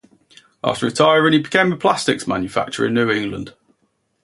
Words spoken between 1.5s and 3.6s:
a plastics manufacturer in New England.